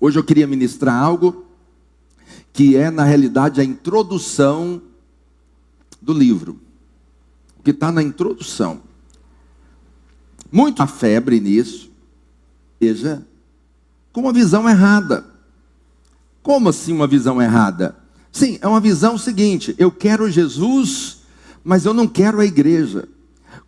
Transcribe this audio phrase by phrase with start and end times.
[0.00, 1.44] Hoje eu queria ministrar algo
[2.54, 4.80] que é, na realidade, a introdução
[6.00, 6.58] do livro,
[7.58, 8.80] o que está na introdução.
[10.50, 11.90] Muito a febre nisso,
[12.80, 13.24] veja,
[14.10, 15.26] com uma visão errada.
[16.42, 17.94] Como assim uma visão errada?
[18.32, 21.18] Sim, é uma visão seguinte: eu quero Jesus,
[21.62, 23.06] mas eu não quero a igreja.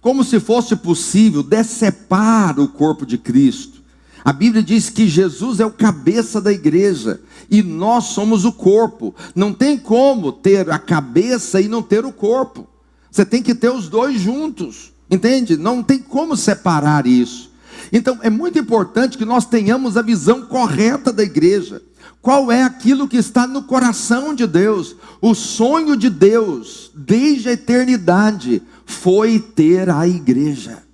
[0.00, 3.81] Como se fosse possível decepar o corpo de Cristo
[4.24, 9.14] a Bíblia diz que Jesus é o cabeça da igreja e nós somos o corpo.
[9.34, 12.68] Não tem como ter a cabeça e não ter o corpo.
[13.10, 15.56] Você tem que ter os dois juntos, entende?
[15.56, 17.50] Não tem como separar isso.
[17.92, 21.82] Então é muito importante que nós tenhamos a visão correta da igreja.
[22.22, 24.94] Qual é aquilo que está no coração de Deus?
[25.20, 30.84] O sonho de Deus, desde a eternidade, foi ter a igreja.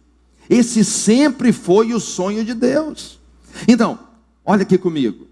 [0.49, 3.18] Esse sempre foi o sonho de Deus.
[3.67, 3.99] Então,
[4.45, 5.27] olha aqui comigo.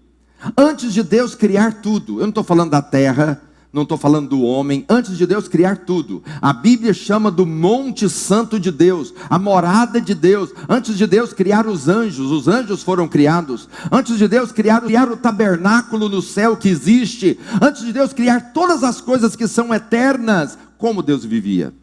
[0.57, 3.41] Antes de Deus criar tudo, eu não estou falando da terra,
[3.71, 8.09] não estou falando do homem, antes de Deus criar tudo, a Bíblia chama do Monte
[8.09, 10.51] Santo de Deus, a morada de Deus.
[10.69, 13.67] Antes de Deus criar os anjos, os anjos foram criados.
[13.91, 17.39] Antes de Deus criar, criar o tabernáculo no céu que existe.
[17.61, 21.73] Antes de Deus criar todas as coisas que são eternas, como Deus vivia?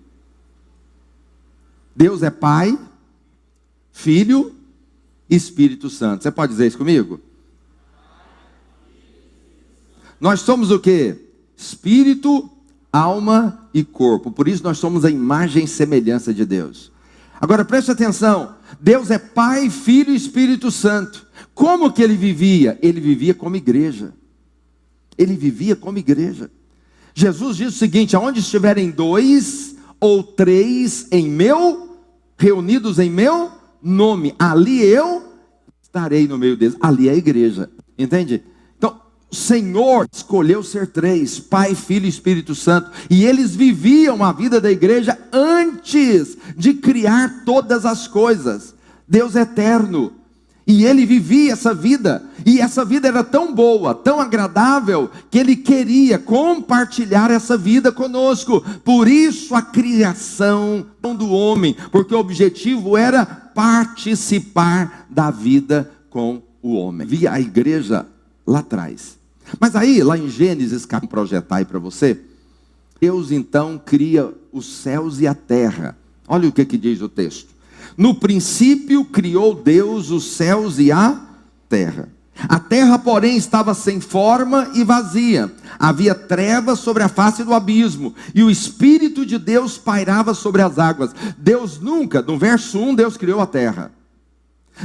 [1.94, 2.76] Deus é Pai,
[3.92, 4.54] Filho
[5.34, 6.22] Espírito Santo.
[6.22, 7.20] Você pode dizer isso comigo?
[10.20, 11.16] Nós somos o que?
[11.56, 12.50] Espírito,
[12.92, 14.30] alma e corpo.
[14.30, 16.90] Por isso nós somos a imagem e semelhança de Deus.
[17.40, 18.54] Agora preste atenção.
[18.80, 21.26] Deus é Pai, Filho e Espírito Santo.
[21.54, 22.78] Como que ele vivia?
[22.80, 24.14] Ele vivia como igreja.
[25.18, 26.50] Ele vivia como igreja.
[27.14, 31.98] Jesus diz o seguinte: aonde estiverem dois ou três em meu,
[32.36, 33.52] reunidos em meu
[33.84, 35.22] nome, ali eu
[35.82, 36.76] estarei no meio deles.
[36.80, 38.42] Ali é a igreja, entende?
[38.76, 44.32] Então, o Senhor escolheu ser três: Pai, Filho e Espírito Santo, e eles viviam a
[44.32, 48.74] vida da igreja antes de criar todas as coisas.
[49.06, 50.12] Deus é eterno.
[50.66, 55.56] E ele vivia essa vida, e essa vida era tão boa, tão agradável, que ele
[55.56, 58.62] queria compartilhar essa vida conosco.
[58.82, 66.74] Por isso a criação do homem, porque o objetivo era participar da vida com o
[66.74, 67.06] homem.
[67.06, 68.06] Via a igreja
[68.46, 69.18] lá atrás.
[69.60, 72.18] Mas aí, lá em Gênesis, um projetar aí para você,
[72.98, 75.94] Deus então cria os céus e a terra.
[76.26, 77.53] Olha o que, que diz o texto.
[77.96, 81.20] No princípio criou Deus os céus e a
[81.68, 82.08] terra.
[82.48, 85.52] A terra, porém, estava sem forma e vazia.
[85.78, 90.78] Havia trevas sobre a face do abismo, e o Espírito de Deus pairava sobre as
[90.78, 91.14] águas.
[91.38, 93.92] Deus nunca, no verso 1, Deus criou a terra.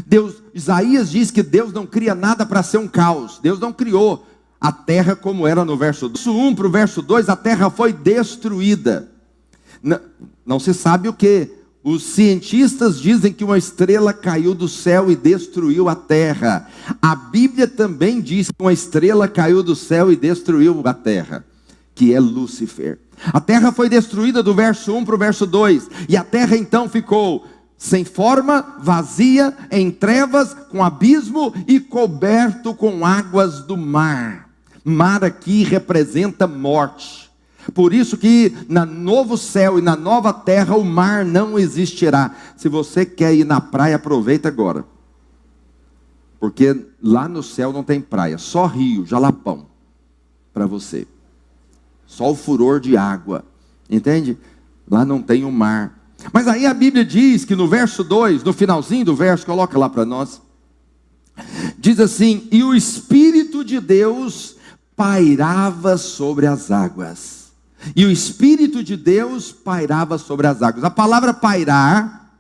[0.06, 3.40] Deus, Isaías diz que Deus não cria nada para ser um caos.
[3.42, 4.26] Deus não criou
[4.62, 9.10] a terra como era no verso 1 para o verso 2, a terra foi destruída.
[9.82, 10.00] Não,
[10.46, 11.50] não se sabe o que
[11.84, 16.68] os cientistas dizem que uma estrela caiu do céu e destruiu a terra.
[17.02, 21.46] A Bíblia também diz que uma estrela caiu do céu e destruiu a terra,
[21.96, 23.00] que é Lúcifer.
[23.34, 26.90] A terra foi destruída do verso 1 para o verso 2, e a terra então
[26.90, 27.46] ficou
[27.78, 34.50] sem forma, vazia, em trevas, com abismo e coberto com águas do mar.
[34.84, 37.29] Mar aqui representa morte.
[37.72, 42.36] Por isso que na novo céu e na nova terra o mar não existirá.
[42.56, 44.86] Se você quer ir na praia, aproveita agora.
[46.40, 49.66] Porque lá no céu não tem praia, só rio, jalapão
[50.54, 51.06] para você.
[52.06, 53.44] Só o furor de água.
[53.90, 54.38] Entende?
[54.90, 56.00] Lá não tem o mar.
[56.34, 59.90] Mas aí a Bíblia diz que no verso 2, no finalzinho do verso, coloca lá
[59.90, 60.42] para nós.
[61.78, 64.58] Diz assim: "E o espírito de Deus
[64.96, 67.39] pairava sobre as águas."
[67.96, 70.84] E o Espírito de Deus pairava sobre as águas.
[70.84, 72.32] A palavra pairar,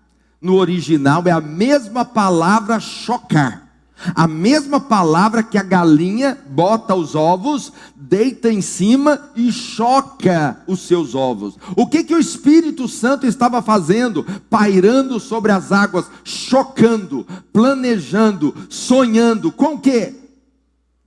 [0.41, 3.67] no original, é a mesma palavra chocar.
[4.15, 10.87] A mesma palavra que a galinha bota os ovos, deita em cima e choca os
[10.87, 11.57] seus ovos.
[11.75, 14.25] O que, que o Espírito Santo estava fazendo?
[14.49, 19.51] Pairando sobre as águas, chocando, planejando, sonhando.
[19.51, 20.15] Com o quê?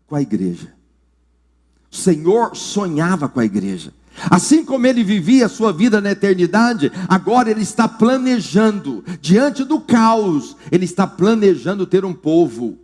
[0.07, 0.75] Com a igreja.
[1.91, 3.95] O Senhor sonhava com a igreja.
[4.31, 9.81] Assim como ele vivia a sua vida na eternidade, agora ele está planejando, diante do
[9.81, 12.79] caos, ele está planejando ter um povo,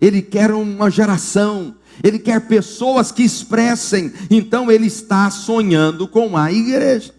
[0.00, 6.52] ele quer uma geração, ele quer pessoas que expressem, então ele está sonhando com a
[6.52, 7.12] igreja.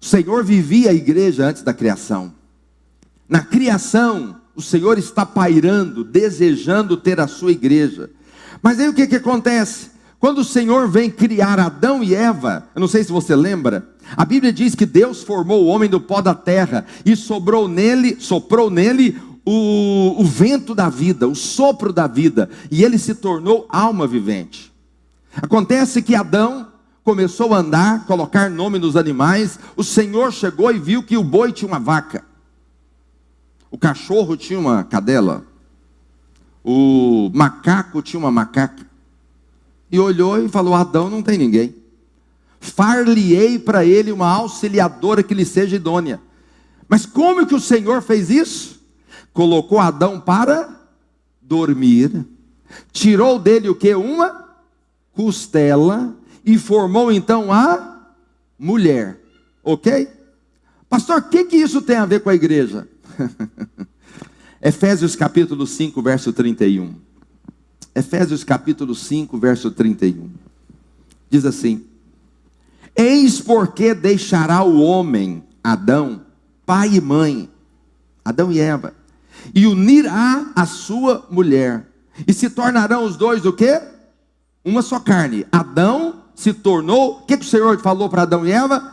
[0.00, 2.34] O Senhor vivia a igreja antes da criação.
[3.28, 8.10] Na criação, o Senhor está pairando, desejando ter a sua igreja.
[8.60, 9.91] Mas aí o que, que acontece?
[10.22, 14.24] Quando o Senhor vem criar Adão e Eva, eu não sei se você lembra, a
[14.24, 18.70] Bíblia diz que Deus formou o homem do pó da terra e sobrou nele, soprou
[18.70, 24.06] nele o, o vento da vida, o sopro da vida, e ele se tornou alma
[24.06, 24.72] vivente.
[25.34, 26.68] Acontece que Adão
[27.02, 31.50] começou a andar, colocar nome nos animais, o Senhor chegou e viu que o boi
[31.50, 32.24] tinha uma vaca,
[33.72, 35.44] o cachorro tinha uma cadela,
[36.62, 38.91] o macaco tinha uma macaca,
[39.92, 41.74] e olhou e falou: Adão não tem ninguém.
[42.58, 46.20] Far-lhe-ei para ele uma auxiliadora que lhe seja idônea.
[46.88, 48.82] Mas como que o Senhor fez isso?
[49.32, 50.80] colocou Adão para
[51.40, 52.24] dormir,
[52.92, 53.94] tirou dele o que?
[53.94, 54.48] Uma
[55.12, 56.14] costela
[56.44, 58.14] e formou então a
[58.58, 59.20] mulher.
[59.62, 60.08] Ok?
[60.88, 62.88] Pastor, o que, que isso tem a ver com a igreja?
[64.60, 66.94] Efésios capítulo 5, verso 31.
[67.94, 70.30] Efésios capítulo 5, verso 31.
[71.28, 71.84] Diz assim:
[72.96, 76.22] Eis porque deixará o homem, Adão,
[76.64, 77.50] pai e mãe,
[78.24, 78.94] Adão e Eva,
[79.54, 81.86] e unirá a sua mulher.
[82.26, 83.80] E se tornarão os dois o quê?
[84.64, 85.46] Uma só carne.
[85.50, 88.92] Adão se tornou, o que, que o Senhor falou para Adão e Eva?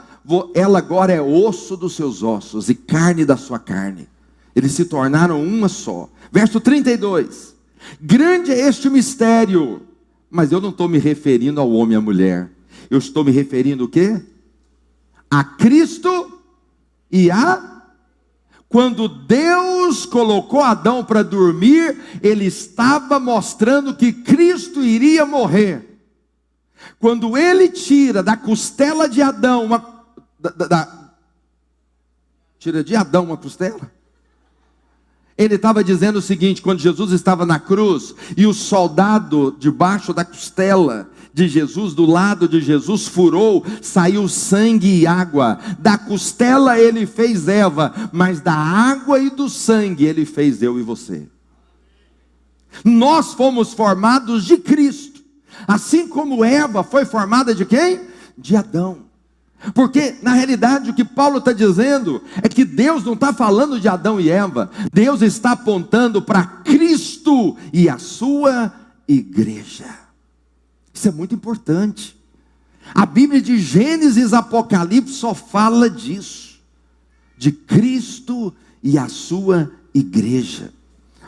[0.54, 4.08] Ela agora é osso dos seus ossos e carne da sua carne.
[4.56, 6.10] Eles se tornaram uma só.
[6.32, 7.59] Verso 32.
[8.02, 9.82] Grande é este mistério,
[10.30, 12.50] mas eu não estou me referindo ao homem e à mulher.
[12.90, 14.22] Eu estou me referindo o quê?
[15.30, 16.40] A Cristo
[17.12, 17.80] e a
[18.70, 26.00] quando Deus colocou Adão para dormir, ele estava mostrando que Cristo iria morrer.
[27.00, 30.06] Quando ele tira da costela de Adão uma
[30.40, 31.12] da, da,
[32.60, 33.92] tira de Adão uma costela,
[35.40, 40.26] ele estava dizendo o seguinte: quando Jesus estava na cruz e o soldado debaixo da
[40.26, 45.58] costela de Jesus, do lado de Jesus, furou, saiu sangue e água.
[45.80, 50.84] Da costela ele fez Eva, mas da água e do sangue ele fez eu e
[50.84, 51.26] você.
[52.84, 55.22] Nós fomos formados de Cristo,
[55.66, 58.02] assim como Eva foi formada de quem?
[58.38, 59.09] De Adão.
[59.74, 63.88] Porque, na realidade, o que Paulo está dizendo é que Deus não está falando de
[63.88, 68.74] Adão e Eva, Deus está apontando para Cristo e a sua
[69.08, 69.86] igreja.
[70.94, 72.18] Isso é muito importante.
[72.94, 76.60] A Bíblia de Gênesis Apocalipse só fala disso,
[77.38, 80.74] de Cristo e a sua igreja.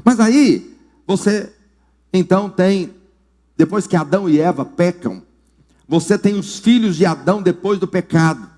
[0.03, 1.51] Mas aí, você
[2.13, 2.93] então tem,
[3.55, 5.21] depois que Adão e Eva pecam,
[5.87, 8.49] você tem os filhos de Adão depois do pecado,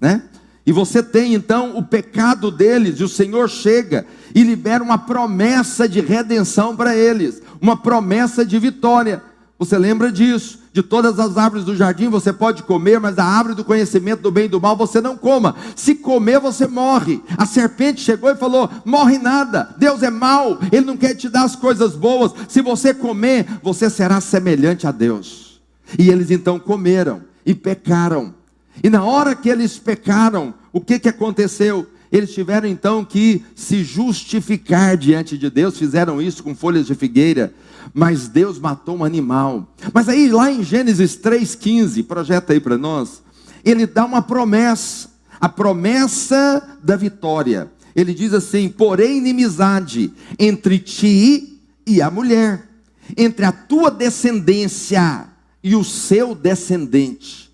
[0.00, 0.24] né?
[0.64, 5.88] E você tem então o pecado deles, e o Senhor chega e libera uma promessa
[5.88, 9.22] de redenção para eles, uma promessa de vitória.
[9.58, 10.60] Você lembra disso?
[10.72, 14.30] De todas as árvores do jardim você pode comer, mas a árvore do conhecimento do
[14.30, 15.56] bem e do mal você não coma.
[15.74, 17.20] Se comer, você morre.
[17.36, 19.74] A serpente chegou e falou: morre nada.
[19.76, 22.32] Deus é mau, Ele não quer te dar as coisas boas.
[22.48, 25.49] Se você comer, você será semelhante a Deus.
[25.98, 28.34] E eles então comeram e pecaram.
[28.82, 31.86] E na hora que eles pecaram, o que, que aconteceu?
[32.12, 37.52] Eles tiveram então que se justificar diante de Deus, fizeram isso com folhas de figueira
[37.92, 39.68] mas Deus matou um animal.
[39.92, 43.22] Mas aí, lá em Gênesis 3,15, projeta aí para nós,
[43.64, 45.08] ele dá uma promessa,
[45.40, 47.70] a promessa da vitória.
[47.94, 52.68] Ele diz assim: porém, inimizade entre ti e a mulher,
[53.16, 55.28] entre a tua descendência
[55.62, 57.50] e o seu descendente.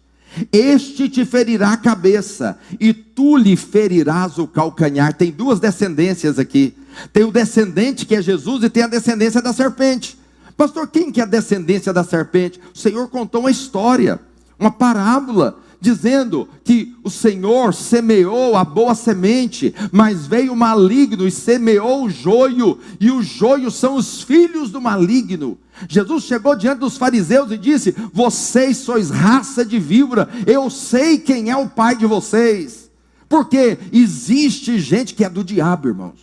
[0.53, 5.15] Este te ferirá a cabeça, e tu lhe ferirás o calcanhar.
[5.15, 6.75] Tem duas descendências aqui.
[7.13, 10.19] Tem o descendente que é Jesus e tem a descendência da serpente.
[10.57, 12.61] Pastor, quem que é a descendência da serpente?
[12.75, 14.21] O Senhor contou uma história,
[14.59, 21.31] uma parábola, dizendo que o Senhor semeou a boa semente, mas veio o maligno e
[21.31, 25.59] semeou o joio, e o joio são os filhos do maligno.
[25.89, 31.51] Jesus chegou diante dos fariseus e disse: Vocês sois raça de víbora, eu sei quem
[31.51, 32.91] é o pai de vocês.
[33.29, 36.21] Porque existe gente que é do diabo, irmãos.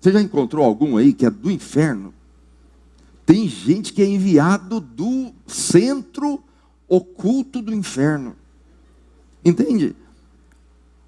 [0.00, 2.14] Você já encontrou algum aí que é do inferno?
[3.24, 6.40] Tem gente que é enviado do centro
[6.88, 8.36] oculto do inferno.
[9.46, 9.94] Entende?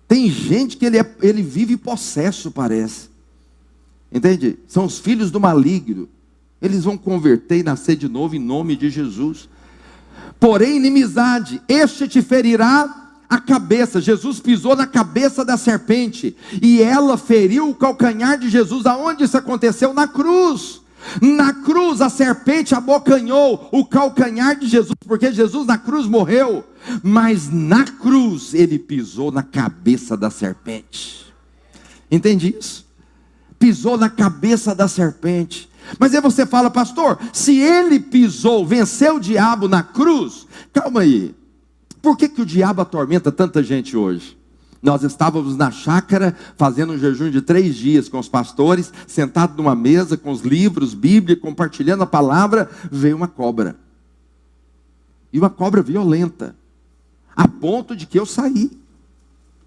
[0.06, 3.08] Tem gente que ele, é, ele vive possesso, parece.
[4.12, 4.56] Entende?
[4.68, 6.08] São os filhos do maligno.
[6.62, 9.48] Eles vão converter e nascer de novo em nome de Jesus.
[10.38, 17.18] Porém, inimizade, este te ferirá a cabeça, Jesus pisou na cabeça da serpente, e ela
[17.18, 18.86] feriu o calcanhar de Jesus.
[18.86, 19.92] Aonde isso aconteceu?
[19.92, 20.80] Na cruz.
[21.20, 26.64] Na cruz a serpente abocanhou o calcanhar de Jesus, porque Jesus na cruz morreu,
[27.02, 31.32] mas na cruz ele pisou na cabeça da serpente.
[32.10, 32.86] Entende isso?
[33.58, 35.68] Pisou na cabeça da serpente.
[35.98, 41.34] Mas aí você fala, pastor, se ele pisou, venceu o diabo na cruz, calma aí.
[42.02, 44.38] Por que, que o diabo atormenta tanta gente hoje?
[44.80, 49.74] Nós estávamos na chácara fazendo um jejum de três dias com os pastores, sentados numa
[49.74, 52.70] mesa com os livros, Bíblia, compartilhando a palavra.
[52.90, 53.76] Veio uma cobra.
[55.32, 56.54] E uma cobra violenta,
[57.38, 58.76] a ponto de que eu saí.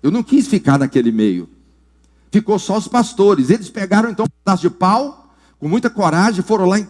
[0.04, 1.48] Eu não quis ficar naquele meio.
[2.30, 3.50] Ficou só os pastores.
[3.50, 6.88] Eles pegaram então um pedaço de pau, com muita coragem, foram lá e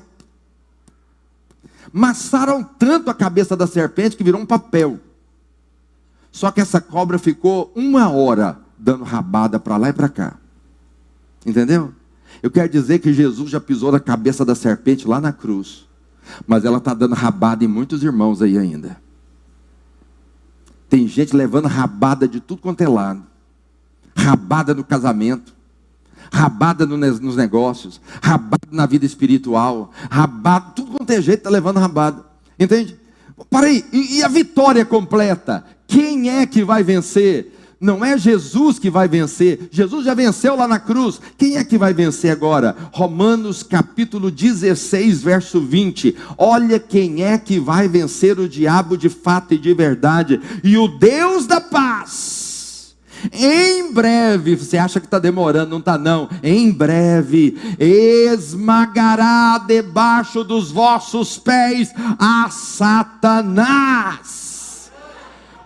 [1.94, 5.00] massaram tanto a cabeça da serpente que virou um papel.
[6.32, 10.38] Só que essa cobra ficou uma hora dando rabada para lá e para cá.
[11.46, 11.94] Entendeu?
[12.42, 15.86] Eu quero dizer que Jesus já pisou na cabeça da serpente lá na cruz.
[16.48, 18.98] Mas ela está dando rabada em muitos irmãos aí ainda.
[20.92, 23.24] Tem gente levando rabada de tudo quanto é lado.
[24.14, 25.56] Rabada no casamento.
[26.30, 28.02] Rabada nos negócios.
[28.22, 29.90] Rabada na vida espiritual.
[30.10, 32.26] Rabada, tudo quanto é jeito está levando rabada.
[32.60, 33.00] Entende?
[33.50, 35.64] Para aí, e, e a vitória completa?
[35.88, 37.58] Quem é que vai vencer?
[37.82, 39.68] Não é Jesus que vai vencer.
[39.72, 41.20] Jesus já venceu lá na cruz.
[41.36, 42.76] Quem é que vai vencer agora?
[42.92, 46.16] Romanos capítulo 16, verso 20.
[46.38, 50.40] Olha quem é que vai vencer o diabo de fato e de verdade.
[50.64, 52.94] E o Deus da paz.
[53.34, 56.30] Em breve, você acha que está demorando, não está não.
[56.44, 64.50] Em breve, esmagará debaixo dos vossos pés a Satanás.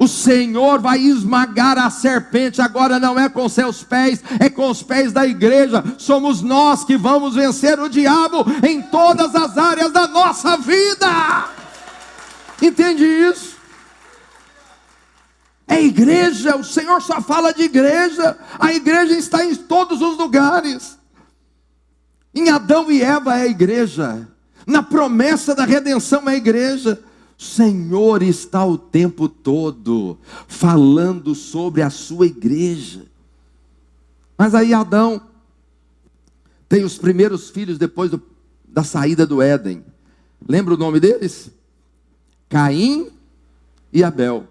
[0.05, 4.83] O Senhor vai esmagar a serpente, agora não é com seus pés, é com os
[4.83, 5.83] pés da igreja.
[5.97, 11.49] Somos nós que vamos vencer o diabo em todas as áreas da nossa vida.
[12.61, 13.55] Entende isso?
[15.67, 18.37] É igreja, o Senhor só fala de igreja.
[18.59, 20.99] A igreja está em todos os lugares.
[22.31, 24.27] Em Adão e Eva é a igreja.
[24.67, 27.03] Na promessa da redenção é a igreja.
[27.37, 33.05] Senhor está o tempo todo falando sobre a sua igreja.
[34.37, 35.21] Mas aí Adão
[36.67, 38.21] tem os primeiros filhos depois do,
[38.67, 39.83] da saída do Éden.
[40.47, 41.51] Lembra o nome deles?
[42.49, 43.11] Caim
[43.91, 44.47] e Abel.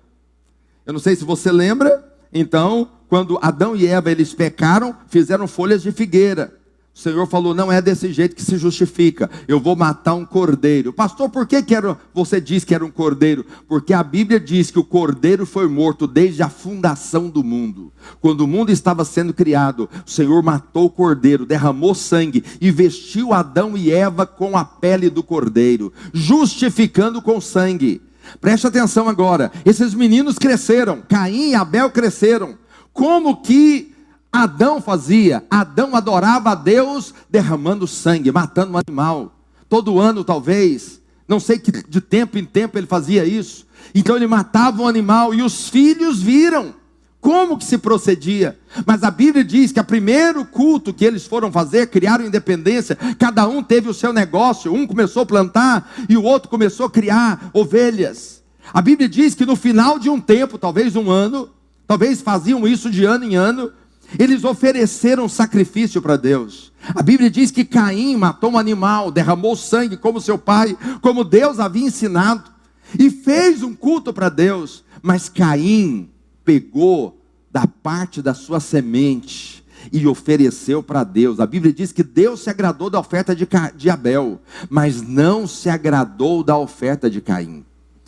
[0.86, 5.82] Eu não sei se você lembra, então, quando Adão e Eva eles pecaram, fizeram folhas
[5.82, 6.58] de figueira.
[6.94, 9.28] O Senhor falou: não é desse jeito que se justifica.
[9.48, 10.92] Eu vou matar um cordeiro.
[10.92, 13.44] Pastor, por que, que era, você diz que era um cordeiro?
[13.66, 17.92] Porque a Bíblia diz que o cordeiro foi morto desde a fundação do mundo.
[18.20, 23.32] Quando o mundo estava sendo criado, o Senhor matou o cordeiro, derramou sangue e vestiu
[23.32, 28.00] Adão e Eva com a pele do cordeiro, justificando com sangue.
[28.40, 32.56] Preste atenção agora: esses meninos cresceram, Caim e Abel cresceram.
[32.92, 33.93] Como que
[34.34, 39.32] Adão fazia, Adão adorava a Deus derramando sangue, matando um animal.
[39.68, 43.64] Todo ano, talvez, não sei que de tempo em tempo ele fazia isso.
[43.94, 46.74] Então ele matava um animal e os filhos viram
[47.20, 48.58] como que se procedia.
[48.84, 53.46] Mas a Bíblia diz que o primeiro culto que eles foram fazer, criaram independência, cada
[53.46, 57.50] um teve o seu negócio, um começou a plantar e o outro começou a criar
[57.52, 58.42] ovelhas.
[58.72, 61.50] A Bíblia diz que no final de um tempo, talvez um ano,
[61.86, 63.70] talvez faziam isso de ano em ano,
[64.18, 66.72] eles ofereceram sacrifício para Deus.
[66.94, 71.58] A Bíblia diz que Caim matou um animal, derramou sangue como seu pai, como Deus
[71.58, 72.50] havia ensinado,
[72.98, 74.84] e fez um culto para Deus.
[75.02, 76.10] Mas Caim
[76.44, 81.40] pegou da parte da sua semente e ofereceu para Deus.
[81.40, 85.68] A Bíblia diz que Deus se agradou da oferta de, de Abel, mas não se
[85.68, 87.64] agradou da oferta de Caim.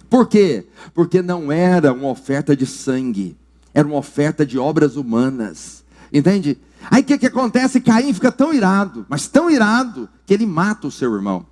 [0.08, 0.66] Por quê?
[0.94, 3.36] Porque não era uma oferta de sangue,
[3.74, 5.84] era uma oferta de obras humanas.
[6.12, 6.58] Entende?
[6.90, 7.80] Aí o que, que acontece?
[7.80, 11.46] Caim fica tão irado, mas tão irado, que ele mata o seu irmão.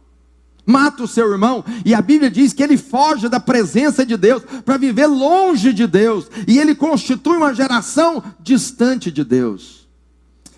[0.66, 4.42] Mata o seu irmão, e a Bíblia diz que ele foge da presença de Deus
[4.64, 9.86] para viver longe de Deus, e ele constitui uma geração distante de Deus.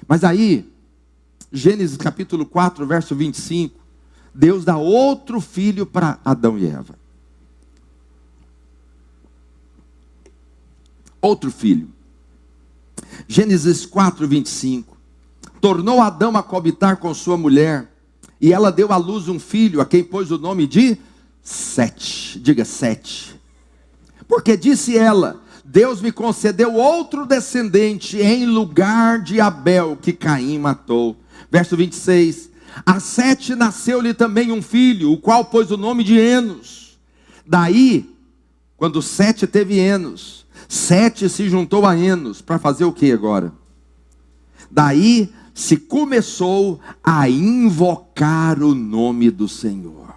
[0.07, 0.71] Mas aí,
[1.51, 3.81] Gênesis capítulo 4, verso 25,
[4.33, 6.97] Deus dá outro filho para Adão e Eva.
[11.21, 11.96] Outro filho.
[13.29, 14.97] Gênesis 4, 25.
[15.61, 17.91] Tornou Adão a cobitar com sua mulher,
[18.41, 20.97] e ela deu à luz um filho, a quem pôs o nome de
[21.43, 22.39] Sete.
[22.39, 23.41] Diga Sete.
[24.29, 31.17] Porque disse ela: Deus me concedeu outro descendente em lugar de Abel, que Caim matou.
[31.51, 32.51] Verso 26.
[32.85, 36.99] A Sete nasceu-lhe também um filho, o qual pôs o nome de Enos.
[37.47, 38.16] Daí,
[38.77, 43.53] quando Sete teve Enos, Sete se juntou a Enos para fazer o que agora?
[44.71, 50.15] Daí se começou a invocar o nome do Senhor.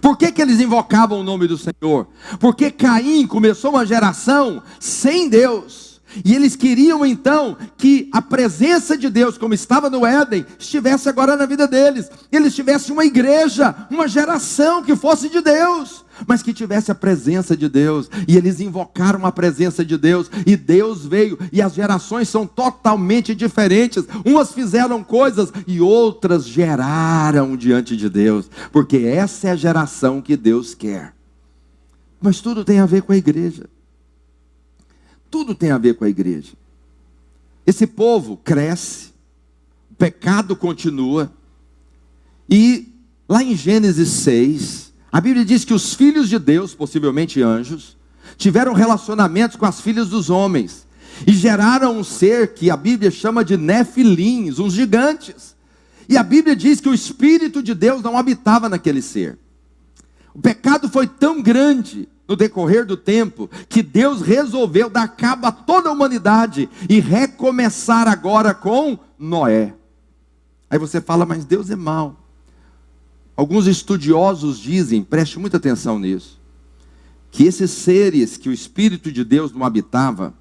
[0.00, 2.08] Por que, que eles invocavam o nome do Senhor?
[2.40, 5.88] Porque Caim começou uma geração sem Deus.
[6.24, 11.36] E eles queriam então que a presença de Deus, como estava no Éden, estivesse agora
[11.36, 12.10] na vida deles.
[12.32, 17.56] Eles tivessem uma igreja, uma geração que fosse de Deus, mas que tivesse a presença
[17.56, 18.10] de Deus.
[18.26, 23.34] E eles invocaram a presença de Deus, e Deus veio, e as gerações são totalmente
[23.34, 24.04] diferentes.
[24.24, 30.36] Umas fizeram coisas e outras geraram diante de Deus, porque essa é a geração que
[30.36, 31.14] Deus quer.
[32.20, 33.68] Mas tudo tem a ver com a igreja.
[35.30, 36.52] Tudo tem a ver com a igreja.
[37.66, 39.08] Esse povo cresce,
[39.90, 41.30] o pecado continua,
[42.48, 42.88] e
[43.28, 47.96] lá em Gênesis 6, a Bíblia diz que os filhos de Deus, possivelmente anjos,
[48.36, 50.86] tiveram relacionamentos com as filhas dos homens
[51.26, 55.56] e geraram um ser que a Bíblia chama de nefilins, uns gigantes.
[56.08, 59.38] E a Bíblia diz que o Espírito de Deus não habitava naquele ser.
[60.34, 65.52] O pecado foi tão grande no decorrer do tempo, que Deus resolveu dar cabo a
[65.52, 69.74] toda a humanidade e recomeçar agora com Noé.
[70.68, 72.27] Aí você fala, mas Deus é mau.
[73.38, 76.40] Alguns estudiosos dizem, preste muita atenção nisso,
[77.30, 80.34] que esses seres que o Espírito de Deus não habitava,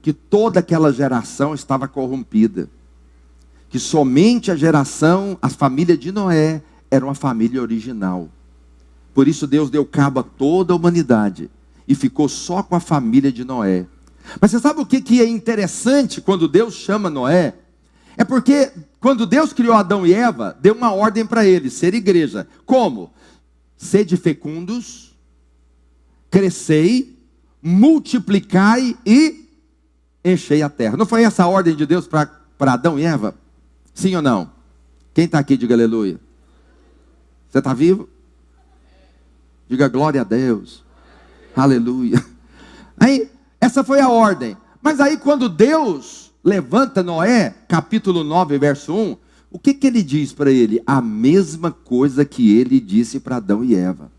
[0.00, 2.70] que toda aquela geração estava corrompida,
[3.68, 8.30] que somente a geração, a família de Noé, era uma família original.
[9.12, 11.50] Por isso Deus deu cabo a toda a humanidade
[11.86, 13.86] e ficou só com a família de Noé.
[14.40, 17.56] Mas você sabe o que, que é interessante quando Deus chama Noé?
[18.16, 22.46] É porque quando Deus criou Adão e Eva, deu uma ordem para eles, ser igreja.
[22.66, 23.12] Como?
[23.76, 25.16] Sede fecundos,
[26.30, 27.18] crescei,
[27.62, 29.48] multiplicai e
[30.24, 30.96] enchei a terra.
[30.96, 32.30] Não foi essa a ordem de Deus para
[32.60, 33.34] Adão e Eva?
[33.94, 34.50] Sim ou não?
[35.14, 36.20] Quem está aqui, diga aleluia.
[37.48, 38.08] Você está vivo?
[39.68, 40.84] Diga glória a Deus.
[41.56, 42.24] Aleluia.
[42.98, 43.30] Aí,
[43.60, 44.56] essa foi a ordem.
[44.82, 49.16] Mas aí, quando Deus levanta Noé, capítulo 9, verso 1,
[49.50, 50.82] o que, que ele diz para ele?
[50.86, 54.10] A mesma coisa que ele disse para Adão e Eva.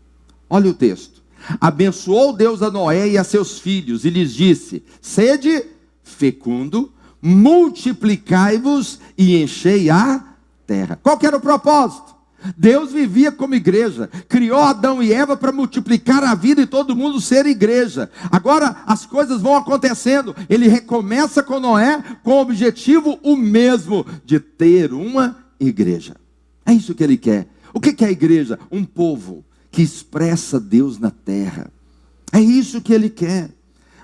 [0.48, 1.22] Olha o texto.
[1.60, 5.64] Abençoou Deus a Noé e a seus filhos, e lhes disse: Sede
[6.02, 10.98] fecundo, multiplicai-vos e enchei a terra.
[11.02, 12.14] Qual era o propósito?
[12.56, 17.20] Deus vivia como igreja, criou Adão e Eva para multiplicar a vida e todo mundo
[17.20, 18.10] ser igreja.
[18.30, 20.34] Agora as coisas vão acontecendo.
[20.48, 26.16] Ele recomeça com Noé com o objetivo o mesmo de ter uma igreja.
[26.66, 27.48] É isso que ele quer.
[27.72, 28.58] O que é a igreja?
[28.70, 31.70] Um povo que expressa Deus na terra.
[32.32, 33.50] É isso que ele quer.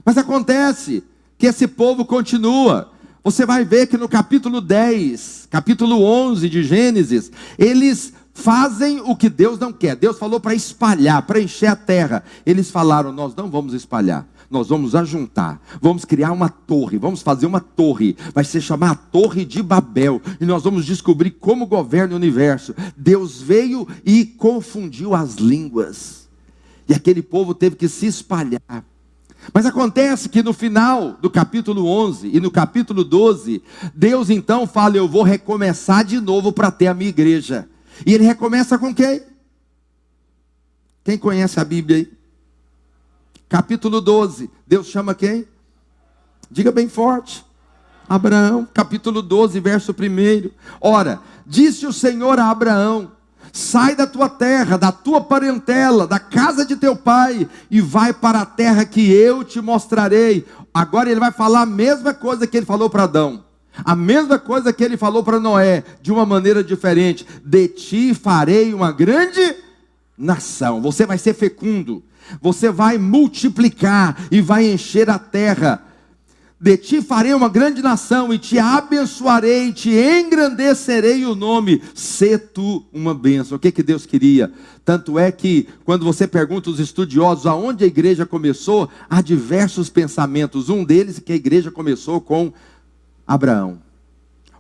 [0.05, 1.03] Mas acontece
[1.37, 2.91] que esse povo continua.
[3.23, 9.29] Você vai ver que no capítulo 10, capítulo 11 de Gênesis, eles fazem o que
[9.29, 9.97] Deus não quer.
[9.97, 12.23] Deus falou para espalhar, para encher a terra.
[12.47, 14.27] Eles falaram: Nós não vamos espalhar.
[14.51, 18.95] Nós vamos ajuntar, vamos criar uma torre, vamos fazer uma torre, vai se chamar a
[18.95, 22.75] Torre de Babel, e nós vamos descobrir como governa o universo.
[22.97, 26.31] Deus veio e confundiu as línguas,
[26.89, 28.83] e aquele povo teve que se espalhar.
[29.53, 33.63] Mas acontece que no final do capítulo 11 e no capítulo 12,
[33.95, 37.69] Deus então fala: Eu vou recomeçar de novo para ter a minha igreja.
[38.05, 39.23] E ele recomeça com quem?
[41.05, 42.13] Quem conhece a Bíblia aí?
[43.49, 44.51] Capítulo 12.
[44.67, 45.47] Deus chama quem?
[46.51, 47.45] Diga bem forte.
[48.09, 50.51] Abraão, capítulo 12, verso 1.
[50.81, 53.13] Ora, disse o Senhor a Abraão:
[53.53, 58.41] Sai da tua terra, da tua parentela, da casa de teu pai, e vai para
[58.41, 60.47] a terra que eu te mostrarei.
[60.73, 63.45] Agora ele vai falar a mesma coisa que ele falou para Adão.
[63.85, 68.75] A mesma coisa que ele falou para Noé, de uma maneira diferente: De ti farei
[68.75, 69.57] uma grande
[70.17, 70.83] nação.
[70.83, 72.03] Você vai ser fecundo,
[72.41, 75.85] você vai multiplicar e vai encher a terra.
[76.61, 81.81] De ti farei uma grande nação e te abençoarei, te engrandecerei o nome.
[81.95, 83.57] Se tu uma bênção.
[83.57, 84.53] O que, que Deus queria?
[84.85, 90.69] Tanto é que, quando você pergunta os estudiosos aonde a igreja começou, há diversos pensamentos.
[90.69, 92.53] Um deles é que a igreja começou com
[93.29, 93.87] Abraão.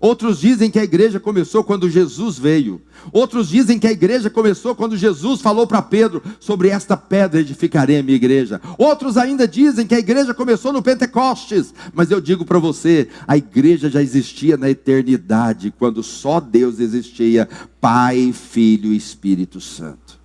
[0.00, 2.80] Outros dizem que a igreja começou quando Jesus veio.
[3.10, 7.98] Outros dizem que a igreja começou quando Jesus falou para Pedro: sobre esta pedra edificarei
[7.98, 8.60] a minha igreja.
[8.78, 11.74] Outros ainda dizem que a igreja começou no Pentecostes.
[11.92, 17.48] Mas eu digo para você: a igreja já existia na eternidade, quando só Deus existia
[17.80, 20.16] Pai, Filho e Espírito Santo.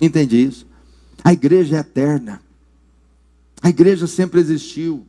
[0.00, 0.66] Entende isso?
[1.24, 2.40] A igreja é eterna.
[3.60, 5.04] A igreja sempre existiu.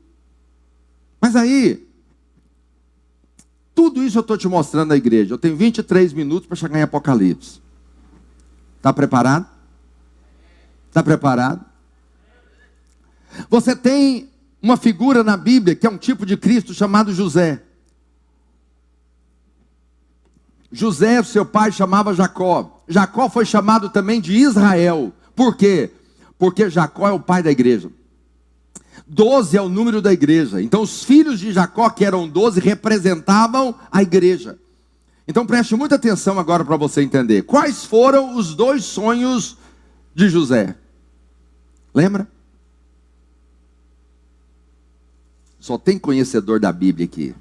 [1.22, 1.85] Mas aí,
[3.76, 5.34] tudo isso eu estou te mostrando na igreja.
[5.34, 7.62] Eu tenho 23 minutos para chegar em Apocalipse.
[8.78, 9.46] Está preparado?
[10.88, 11.66] Está preparado?
[13.50, 14.30] Você tem
[14.62, 17.62] uma figura na Bíblia que é um tipo de Cristo chamado José.
[20.72, 22.82] José, seu pai, chamava Jacó.
[22.88, 25.14] Jacó foi chamado também de Israel.
[25.36, 25.92] Por quê?
[26.38, 27.92] Porque Jacó é o pai da igreja.
[29.08, 30.62] Doze é o número da igreja.
[30.62, 34.58] Então, os filhos de Jacó, que eram doze, representavam a igreja.
[35.28, 37.44] Então, preste muita atenção agora para você entender.
[37.44, 39.58] Quais foram os dois sonhos
[40.14, 40.76] de José?
[41.94, 42.28] Lembra?
[45.60, 47.36] Só tem conhecedor da Bíblia aqui.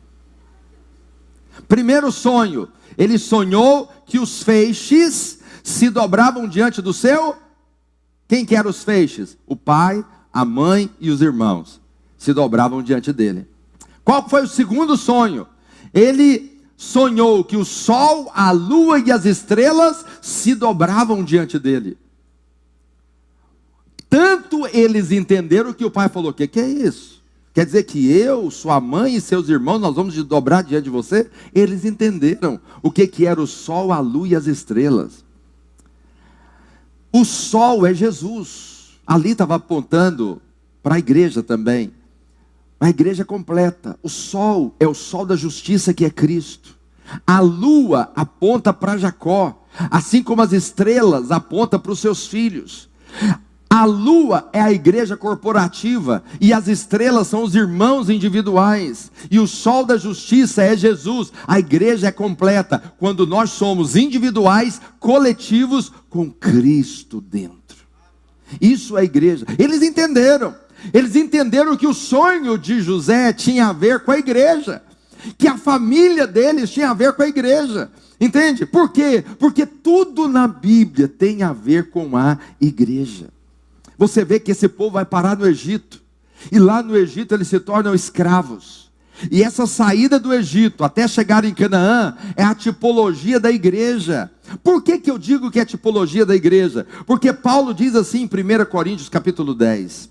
[1.68, 7.36] Primeiro sonho, ele sonhou que os feixes se dobravam diante do seu.
[8.26, 9.36] Quem que eram os feixes?
[9.46, 11.80] O pai, a mãe e os irmãos
[12.18, 13.46] se dobravam diante dele.
[14.04, 15.46] Qual foi o segundo sonho?
[15.92, 21.96] Ele sonhou que o sol, a lua e as estrelas se dobravam diante dele.
[24.10, 27.22] Tanto eles entenderam que o pai falou: O que, que é isso?
[27.54, 31.30] Quer dizer que eu, sua mãe e seus irmãos, nós vamos dobrar diante de você?
[31.54, 35.24] Eles entenderam o que, que era o sol, a lua e as estrelas.
[37.12, 38.73] O sol é Jesus.
[39.06, 40.40] Ali estava apontando
[40.82, 41.92] para a igreja também.
[42.80, 43.98] A igreja completa.
[44.02, 46.76] O sol é o sol da justiça que é Cristo.
[47.26, 52.88] A lua aponta para Jacó, assim como as estrelas apontam para os seus filhos.
[53.68, 59.10] A lua é a igreja corporativa e as estrelas são os irmãos individuais.
[59.28, 61.32] E o sol da justiça é Jesus.
[61.46, 67.63] A igreja é completa quando nós somos individuais, coletivos com Cristo dentro.
[68.60, 69.46] Isso é igreja.
[69.58, 70.54] Eles entenderam.
[70.92, 74.82] Eles entenderam que o sonho de José tinha a ver com a igreja,
[75.38, 77.90] que a família deles tinha a ver com a igreja.
[78.20, 78.66] Entende?
[78.66, 79.24] Por quê?
[79.38, 83.28] Porque tudo na Bíblia tem a ver com a igreja.
[83.96, 86.02] Você vê que esse povo vai parar no Egito,
[86.50, 88.83] e lá no Egito eles se tornam escravos.
[89.30, 94.30] E essa saída do Egito até chegar em Canaã é a tipologia da igreja.
[94.62, 96.86] Por que, que eu digo que é a tipologia da igreja?
[97.06, 100.10] Porque Paulo diz assim em 1 Coríntios capítulo 10.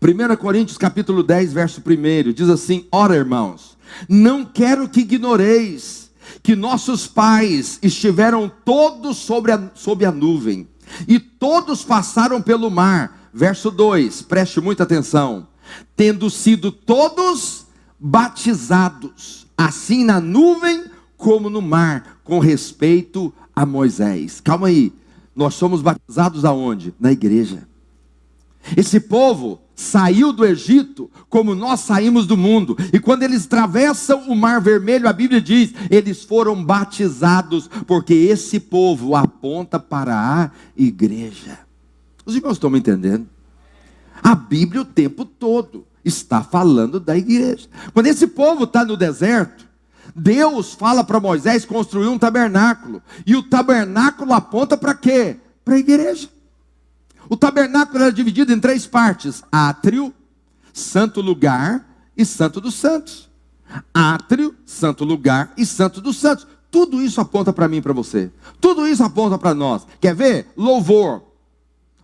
[0.00, 3.76] 1 Coríntios capítulo 10, verso 1, diz assim: Ora, irmãos,
[4.08, 6.10] não quero que ignoreis
[6.42, 10.68] que nossos pais estiveram todos sobre a, sobre a nuvem,
[11.08, 13.30] e todos passaram pelo mar.
[13.32, 15.48] Verso 2, preste muita atenção.
[15.96, 17.63] Tendo sido todos
[18.06, 20.84] batizados, assim na nuvem
[21.16, 24.42] como no mar, com respeito a Moisés.
[24.42, 24.92] Calma aí,
[25.34, 26.92] nós somos batizados aonde?
[27.00, 27.66] Na igreja.
[28.76, 32.76] Esse povo saiu do Egito como nós saímos do mundo.
[32.92, 38.60] E quando eles atravessam o Mar Vermelho, a Bíblia diz, eles foram batizados, porque esse
[38.60, 41.58] povo aponta para a igreja.
[42.26, 43.26] Os irmãos estão me entendendo?
[44.22, 47.68] A Bíblia o tempo todo está falando da igreja.
[47.92, 49.66] Quando esse povo está no deserto,
[50.14, 53.02] Deus fala para Moisés construir um tabernáculo.
[53.26, 55.38] E o tabernáculo aponta para quê?
[55.64, 56.28] Para a igreja.
[57.28, 60.12] O tabernáculo era dividido em três partes: átrio,
[60.72, 63.30] santo lugar e santo dos santos.
[63.92, 66.46] Átrio, santo lugar e santo dos santos.
[66.70, 68.30] Tudo isso aponta para mim e para você.
[68.60, 69.86] Tudo isso aponta para nós.
[70.00, 70.52] Quer ver?
[70.56, 71.22] Louvor.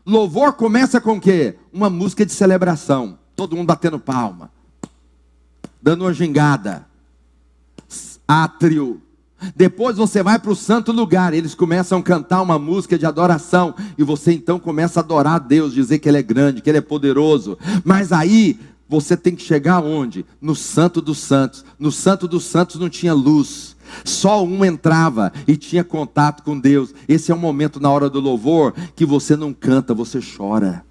[0.06, 1.56] Louvor começa com o quê?
[1.72, 4.50] Uma música de celebração todo mundo batendo palma,
[5.81, 6.85] dando uma gingada,
[8.29, 9.00] átrio.
[9.57, 13.74] Depois você vai para o santo lugar, eles começam a cantar uma música de adoração,
[13.96, 16.76] e você então começa a adorar a Deus, dizer que Ele é grande, que Ele
[16.76, 17.57] é poderoso.
[17.83, 20.26] Mas aí você tem que chegar onde?
[20.38, 21.64] No Santo dos Santos.
[21.79, 23.74] No Santo dos Santos não tinha luz.
[24.05, 26.94] Só um entrava e tinha contato com Deus.
[27.09, 30.85] Esse é o momento na hora do louvor que você não canta, você chora.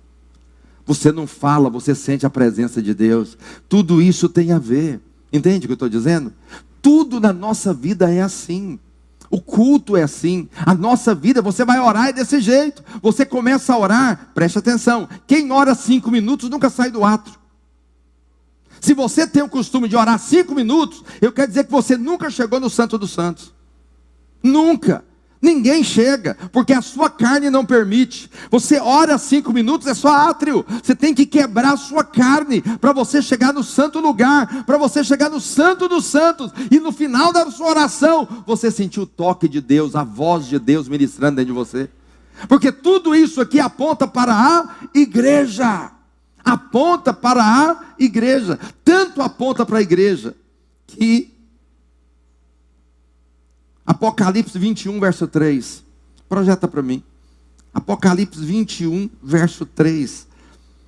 [0.90, 3.38] Você não fala, você sente a presença de Deus.
[3.70, 5.00] Tudo isso tem a ver.
[5.32, 6.34] Entende o que eu estou dizendo?
[6.82, 8.80] Tudo na nossa vida é assim.
[9.30, 10.50] O culto é assim.
[10.66, 12.84] A nossa vida, você vai orar é desse jeito.
[13.04, 15.08] Você começa a orar, preste atenção.
[15.28, 17.40] Quem ora cinco minutos nunca sai do ato.
[18.82, 22.32] Se você tem o costume de orar cinco minutos, eu quero dizer que você nunca
[22.32, 23.54] chegou no Santo dos Santos.
[24.42, 25.06] Nunca.
[25.42, 28.30] Ninguém chega, porque a sua carne não permite.
[28.52, 30.66] Você ora cinco minutos, é só átrio.
[30.84, 35.02] Você tem que quebrar a sua carne para você chegar no santo lugar, para você
[35.02, 36.52] chegar no santo dos santos.
[36.70, 40.60] E no final da sua oração, você sentir o toque de Deus, a voz de
[40.60, 41.90] Deus ministrando dentro de você.
[42.50, 45.92] Porque tudo isso aqui aponta para a igreja.
[46.44, 48.60] Aponta para a igreja.
[48.84, 50.36] Tanto aponta para a igreja
[50.86, 51.39] que
[53.90, 55.84] Apocalipse 21, verso 3.
[56.30, 57.02] Projeta para mim.
[57.74, 60.28] Apocalipse 21, verso 3.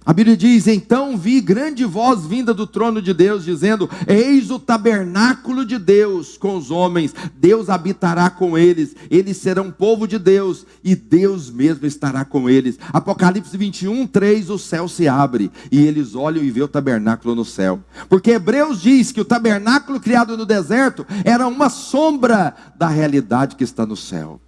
[0.03, 4.57] A Bíblia diz: Então vi grande voz vinda do trono de Deus, dizendo: Eis o
[4.57, 10.65] tabernáculo de Deus com os homens, Deus habitará com eles, eles serão povo de Deus,
[10.83, 12.79] e Deus mesmo estará com eles.
[12.91, 17.45] Apocalipse 21, 3: O céu se abre, e eles olham e vê o tabernáculo no
[17.45, 17.79] céu.
[18.09, 23.63] Porque Hebreus diz que o tabernáculo criado no deserto era uma sombra da realidade que
[23.63, 24.41] está no céu,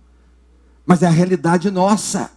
[0.84, 2.32] mas é a realidade nossa.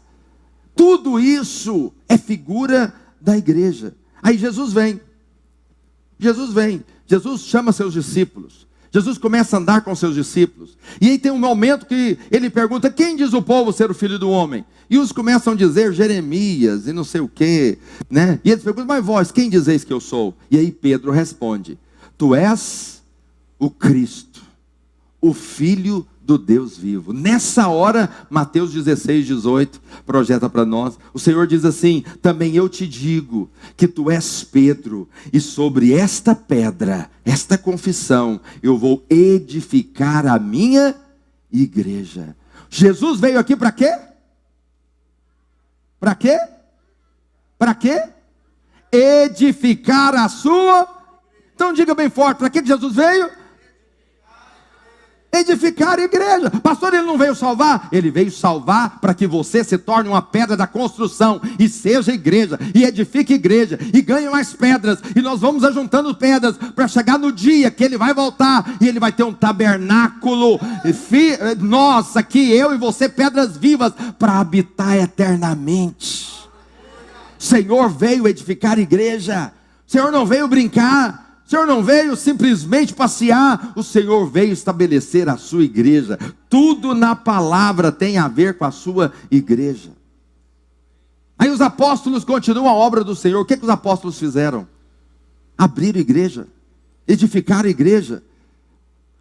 [0.75, 3.95] Tudo isso é figura da igreja.
[4.23, 5.01] Aí Jesus vem.
[6.19, 6.85] Jesus vem.
[7.07, 8.67] Jesus chama seus discípulos.
[8.91, 10.77] Jesus começa a andar com seus discípulos.
[11.01, 14.19] E aí tem um momento que ele pergunta: Quem diz o povo ser o filho
[14.19, 14.65] do homem?
[14.89, 18.41] E os começam a dizer Jeremias e não sei o quê, né?
[18.45, 20.35] E eles perguntam: Mas vós, quem dizeis que eu sou?
[20.51, 21.79] E aí Pedro responde:
[22.17, 23.03] Tu és
[23.59, 24.43] o Cristo,
[25.21, 27.13] o filho do Deus vivo.
[27.13, 30.99] Nessa hora, Mateus 16, 18, projeta para nós.
[31.15, 36.35] O Senhor diz assim: Também eu te digo que tu és Pedro, e sobre esta
[36.35, 40.97] pedra, esta confissão, eu vou edificar a minha
[41.51, 42.37] igreja.
[42.69, 43.97] Jesus veio aqui para quê?
[46.01, 46.39] Para quê?
[47.57, 48.03] Para quê?
[48.91, 50.89] Edificar a sua.
[51.55, 53.46] Então diga bem forte: para que Jesus veio?
[55.41, 56.51] Edificar a igreja.
[56.63, 57.89] Pastor, ele não veio salvar?
[57.93, 62.59] Ele veio salvar para que você se torne uma pedra da construção e seja igreja,
[62.75, 64.99] e edifique igreja, e ganhe mais pedras.
[65.15, 69.01] E nós vamos ajuntando pedras para chegar no dia que ele vai voltar e ele
[69.01, 70.59] vai ter um tabernáculo.
[71.59, 76.35] Nós aqui, eu e você, pedras vivas, para habitar eternamente.
[77.39, 79.53] Senhor veio edificar igreja.
[79.87, 81.26] Senhor não veio brincar.
[81.47, 86.19] O Senhor não veio simplesmente passear, o Senhor veio estabelecer a sua igreja.
[86.51, 89.93] Tudo na palavra tem a ver com a sua igreja.
[91.39, 93.41] Aí os apóstolos continuam a obra do Senhor.
[93.41, 94.67] O que, que os apóstolos fizeram?
[95.57, 96.49] Abriram igreja,
[97.07, 98.25] edificaram igreja,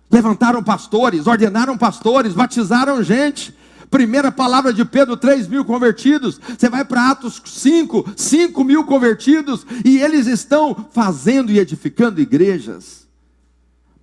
[0.10, 3.56] levantaram pastores, ordenaram pastores, batizaram gente,
[3.89, 6.39] Primeira palavra de Pedro, 3 mil convertidos.
[6.58, 9.65] Você vai para Atos 5, 5 mil convertidos.
[9.84, 13.06] E eles estão fazendo e edificando igrejas.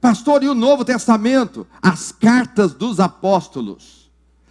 [0.01, 1.66] Pastor, e o Novo Testamento?
[1.81, 4.11] As cartas dos apóstolos.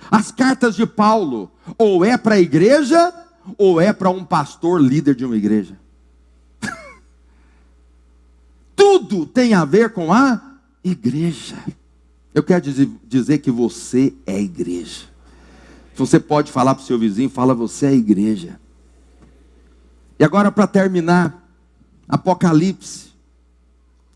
[0.10, 1.52] As cartas de Paulo.
[1.78, 3.14] Ou é para a igreja,
[3.58, 5.78] ou é para um pastor líder de uma igreja.
[8.76, 10.42] Tudo tem a ver com a
[10.84, 11.58] igreja.
[12.34, 12.62] Eu quero
[13.04, 15.11] dizer que você é igreja.
[15.96, 18.60] Você pode falar para o seu vizinho, fala você é a igreja.
[20.18, 21.48] E agora para terminar,
[22.08, 23.12] Apocalipse.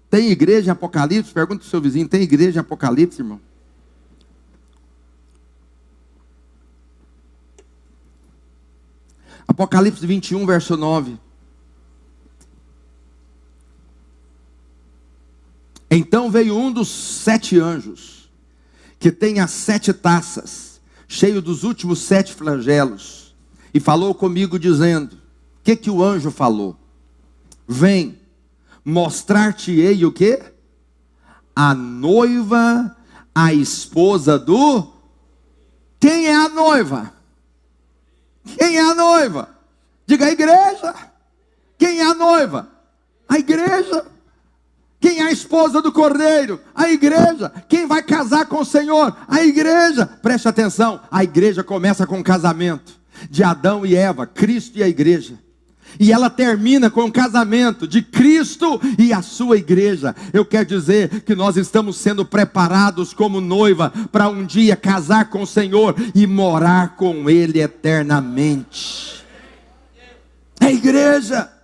[0.09, 1.33] Tem igreja em Apocalipse?
[1.33, 3.39] Pergunta para o seu vizinho, tem igreja em Apocalipse, irmão?
[9.47, 11.17] Apocalipse 21, verso 9.
[15.89, 18.29] Então veio um dos sete anjos,
[18.99, 20.64] que tem as sete taças
[21.15, 23.33] cheio dos últimos sete flagelos,
[23.73, 26.77] e falou comigo dizendo: O que que o anjo falou?
[27.67, 28.19] Vem,
[28.83, 30.41] mostrar-te-ei o que?
[31.55, 32.95] A noiva,
[33.33, 34.93] a esposa do.
[35.99, 37.13] Quem é a noiva?
[38.57, 39.49] Quem é a noiva?
[40.05, 40.93] Diga a igreja.
[41.77, 42.69] Quem é a noiva?
[43.27, 44.05] A igreja.
[45.05, 46.59] Quem é a esposa do cordeiro?
[46.73, 47.51] A igreja.
[47.69, 49.15] Quem vai casar com o Senhor?
[49.27, 50.03] A igreja.
[50.03, 54.89] Preste atenção: a igreja começa com o casamento de Adão e Eva, Cristo e a
[54.89, 55.37] igreja.
[55.99, 60.15] E ela termina com o casamento de Cristo e a sua igreja.
[60.33, 65.43] Eu quero dizer que nós estamos sendo preparados como noiva para um dia casar com
[65.43, 69.23] o Senhor e morar com Ele eternamente.
[70.59, 71.54] É igreja.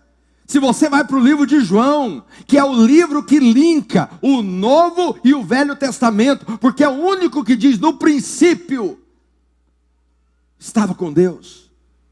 [0.52, 4.42] Se você vai para o livro de João, que é o livro que linka o
[4.42, 9.00] Novo e o Velho Testamento, porque é o único que diz no princípio
[10.60, 11.72] estava com Deus.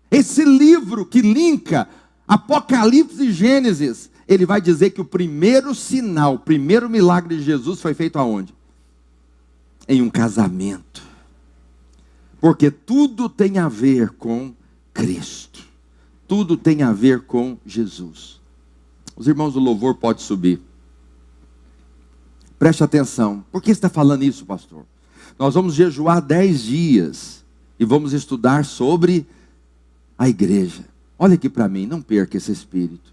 [0.10, 1.86] Esse livro que linka
[2.26, 7.82] Apocalipse e Gênesis, ele vai dizer que o primeiro sinal, o primeiro milagre de Jesus
[7.82, 8.56] foi feito aonde?
[9.86, 11.04] Em um casamento.
[12.40, 14.54] Porque tudo tem a ver com
[14.94, 15.69] Cristo.
[16.30, 18.40] Tudo tem a ver com Jesus.
[19.18, 20.62] Os irmãos do louvor podem subir.
[22.60, 23.44] Preste atenção.
[23.52, 24.86] Por que está falando isso, pastor?
[25.40, 27.44] Nós vamos jejuar dez dias
[27.80, 29.26] e vamos estudar sobre
[30.20, 30.86] a igreja.
[31.18, 33.12] Olha aqui para mim, não perca esse espírito.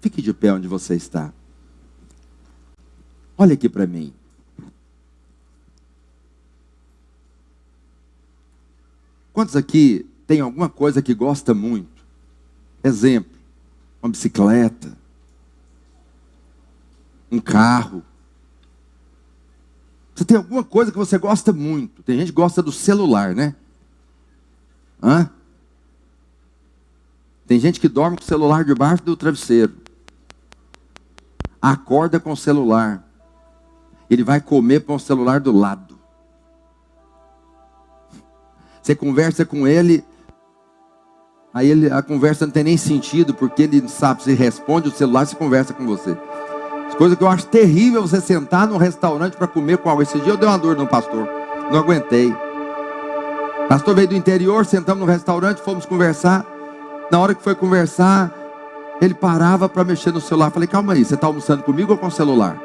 [0.00, 1.34] Fique de pé onde você está.
[3.36, 4.14] Olha aqui para mim.
[9.30, 11.99] Quantos aqui tem alguma coisa que gosta muito?
[12.82, 13.38] Exemplo,
[14.02, 14.96] uma bicicleta,
[17.30, 18.02] um carro.
[20.14, 22.02] Você tem alguma coisa que você gosta muito?
[22.02, 23.54] Tem gente que gosta do celular, né?
[25.02, 25.30] Hã?
[27.46, 29.74] Tem gente que dorme com o celular debaixo do travesseiro.
[31.60, 33.06] Acorda com o celular.
[34.08, 35.98] Ele vai comer com o celular do lado.
[38.82, 40.04] Você conversa com ele,
[41.52, 45.26] aí ele, a conversa não tem nem sentido, porque ele sabe, se responde o celular,
[45.26, 46.16] se conversa com você.
[47.00, 50.02] Coisa que eu acho terrível você sentar num restaurante para comer com alguém.
[50.02, 51.26] Esse dia eu dei uma dor no pastor.
[51.72, 52.30] Não aguentei.
[53.70, 56.44] Pastor veio do interior, sentamos no restaurante, fomos conversar.
[57.10, 58.30] Na hora que foi conversar,
[59.00, 60.50] ele parava para mexer no celular.
[60.50, 62.58] Falei, calma aí, você está almoçando comigo ou com o celular?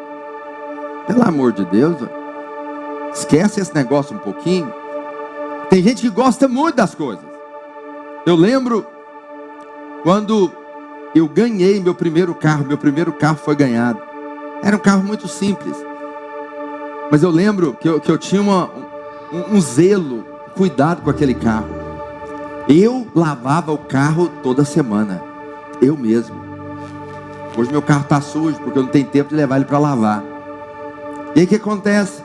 [1.07, 1.95] Pelo amor de Deus,
[3.13, 4.69] esquece esse negócio um pouquinho.
[5.69, 7.23] Tem gente que gosta muito das coisas.
[8.25, 8.83] Eu lembro
[10.01, 10.51] quando
[11.13, 14.01] eu ganhei meu primeiro carro, meu primeiro carro foi ganhado.
[14.63, 15.77] Era um carro muito simples.
[17.11, 18.67] Mas eu lembro que eu, que eu tinha uma,
[19.31, 21.67] um, um zelo, cuidado com aquele carro.
[22.67, 25.21] Eu lavava o carro toda semana.
[25.79, 26.35] Eu mesmo.
[27.55, 30.23] Hoje meu carro está sujo, porque eu não tenho tempo de levar ele para lavar.
[31.35, 32.23] E aí o que acontece?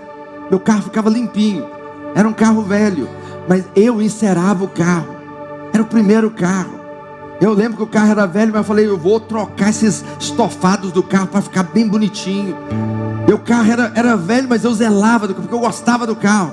[0.49, 1.67] Meu carro ficava limpinho.
[2.15, 3.07] Era um carro velho.
[3.47, 5.20] Mas eu encerava o carro.
[5.73, 6.81] Era o primeiro carro.
[7.41, 10.93] Eu lembro que o carro era velho, mas eu falei, eu vou trocar esses estofados
[10.93, 12.55] do carro para ficar bem bonitinho.
[13.27, 16.53] Meu carro era, era velho, mas eu zelava do carro, porque eu gostava do carro.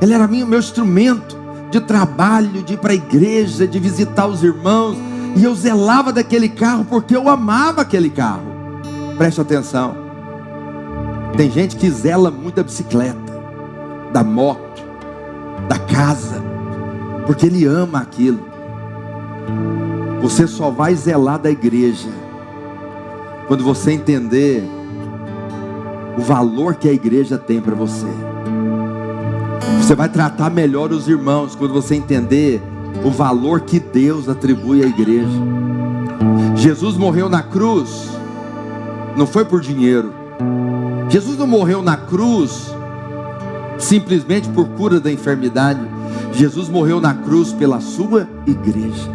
[0.00, 1.36] Ele era meu, meu instrumento
[1.70, 4.96] de trabalho, de ir para a igreja, de visitar os irmãos.
[5.34, 8.42] E eu zelava daquele carro porque eu amava aquele carro.
[9.16, 9.96] Preste atenção.
[11.36, 13.32] Tem gente que zela muito da bicicleta,
[14.12, 14.82] da moto,
[15.68, 16.41] da casa,
[17.26, 18.40] porque ele ama aquilo.
[20.20, 22.08] Você só vai zelar da igreja
[23.48, 24.62] quando você entender
[26.16, 28.06] o valor que a igreja tem para você.
[29.80, 32.62] Você vai tratar melhor os irmãos quando você entender
[33.04, 35.28] o valor que Deus atribui à igreja.
[36.54, 38.08] Jesus morreu na cruz,
[39.16, 40.12] não foi por dinheiro.
[41.08, 42.72] Jesus não morreu na cruz
[43.78, 45.80] simplesmente por cura da enfermidade.
[46.32, 49.10] Jesus morreu na cruz pela sua igreja.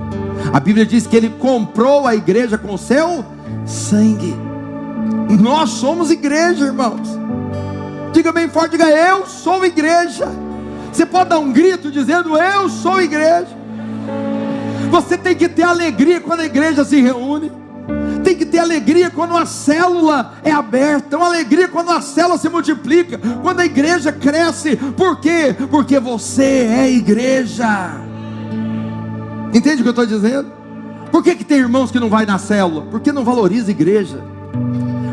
[0.54, 3.26] A Bíblia diz que ele comprou a igreja com seu
[3.66, 4.36] sangue.
[5.40, 7.08] Nós somos igreja, irmãos.
[8.14, 10.28] Diga bem forte, diga eu sou igreja.
[10.92, 13.56] Você pode dar um grito dizendo eu sou igreja.
[14.90, 17.52] Você tem que ter alegria quando a igreja se reúne.
[18.28, 22.50] Tem que ter alegria quando a célula é aberta, uma alegria quando a célula se
[22.50, 24.76] multiplica, quando a igreja cresce.
[24.76, 25.56] Por quê?
[25.72, 28.02] Porque você é igreja.
[29.54, 30.52] Entende o que eu estou dizendo?
[31.10, 32.82] Por que, que tem irmãos que não vai na célula?
[32.92, 34.22] Porque não valoriza a igreja.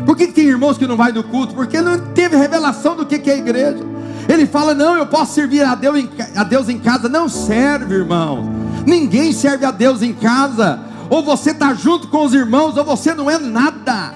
[0.05, 1.55] Por que, que tem irmãos que não vai no culto?
[1.55, 3.79] Porque não teve revelação do que, que é igreja.
[4.27, 7.07] Ele fala: não, eu posso servir a Deus, em, a Deus em casa.
[7.07, 8.51] Não serve, irmão.
[8.85, 10.93] Ninguém serve a Deus em casa.
[11.09, 14.13] Ou você está junto com os irmãos, ou você não é nada.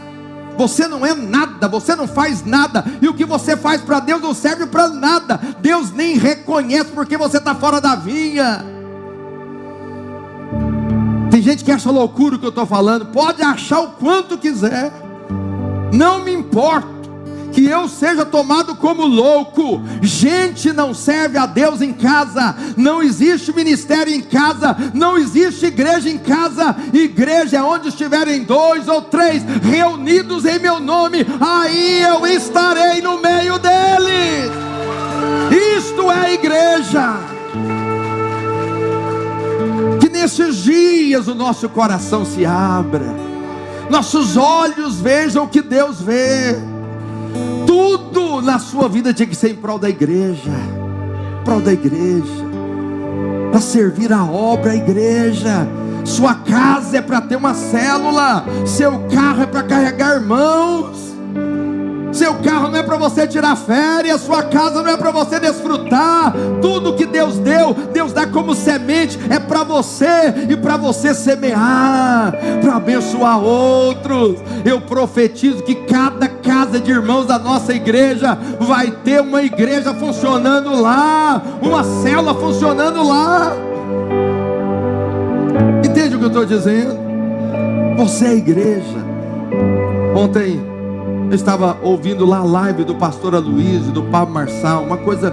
[0.57, 4.21] Você não é nada, você não faz nada, e o que você faz para Deus
[4.21, 5.39] não serve para nada.
[5.61, 8.65] Deus nem reconhece porque você está fora da vinha.
[11.31, 14.91] Tem gente que acha loucura o que eu estou falando, pode achar o quanto quiser,
[15.93, 16.98] não me importa
[17.59, 19.81] que eu seja tomado como louco.
[20.01, 26.09] Gente não serve a Deus em casa, não existe ministério em casa, não existe igreja
[26.09, 26.73] em casa.
[26.93, 33.19] Igreja é onde estiverem dois ou três reunidos em meu nome, aí eu estarei no
[33.21, 34.49] meio deles.
[35.77, 37.19] Isto é igreja
[40.11, 43.15] nesses dias o nosso coração se abra,
[43.89, 46.59] nossos olhos vejam o que Deus vê.
[47.69, 50.49] Tudo na sua vida tinha que ser em prol da igreja,
[51.45, 52.43] prol da igreja,
[53.51, 55.67] para servir a obra, a igreja.
[56.03, 61.09] Sua casa é para ter uma célula, seu carro é para carregar irmãos.
[62.11, 66.33] Seu carro não é para você tirar férias, sua casa não é para você desfrutar.
[66.59, 72.33] Tudo que Deus deu, Deus dá como semente, é para você e para você semear,
[72.61, 74.39] para abençoar outros.
[74.65, 80.81] Eu profetizo que cada casa de irmãos da nossa igreja vai ter uma igreja funcionando
[80.81, 83.53] lá, uma célula funcionando lá.
[85.85, 86.97] Entende o que eu estou dizendo?
[87.97, 88.97] Você é igreja.
[90.15, 90.59] Ontem
[91.29, 95.31] eu estava ouvindo lá a live do pastor Aloysio, do Pablo Marçal, uma coisa,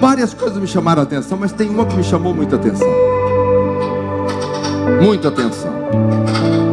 [0.00, 2.88] várias coisas me chamaram a atenção, mas tem uma que me chamou muita atenção.
[5.02, 6.65] Muita atenção.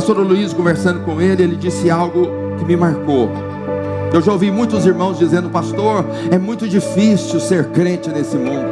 [0.00, 2.26] Pastor Luiz conversando com ele, ele disse algo
[2.58, 3.30] que me marcou.
[4.14, 8.64] Eu já ouvi muitos irmãos dizendo, pastor, é muito difícil ser crente nesse mundo.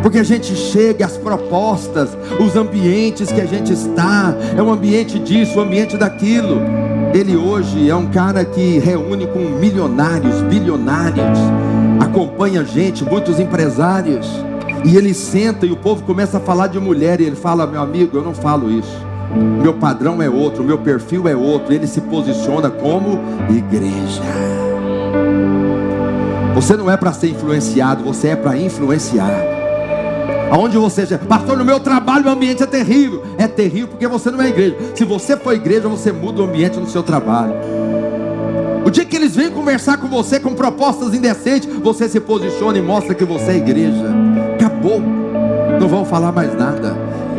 [0.00, 5.18] Porque a gente chega às propostas, os ambientes que a gente está, é um ambiente
[5.18, 6.62] disso, um ambiente daquilo.
[7.12, 11.36] Ele hoje é um cara que reúne com milionários, bilionários,
[11.98, 14.28] acompanha gente, muitos empresários.
[14.84, 17.82] E ele senta e o povo começa a falar de mulher, e ele fala: Meu
[17.82, 19.13] amigo, eu não falo isso.
[19.62, 21.72] Meu padrão é outro, meu perfil é outro.
[21.72, 23.18] Ele se posiciona como
[23.50, 24.22] igreja.
[26.54, 29.54] Você não é para ser influenciado, você é para influenciar.
[30.50, 33.24] Aonde você já, pastor, no meu trabalho o ambiente é terrível.
[33.36, 34.76] É terrível porque você não é igreja.
[34.94, 37.54] Se você for igreja, você muda o ambiente no seu trabalho.
[38.84, 42.82] O dia que eles vêm conversar com você com propostas indecentes, você se posiciona e
[42.82, 44.04] mostra que você é igreja.
[44.54, 45.00] Acabou.
[45.80, 46.94] Não vão falar mais nada.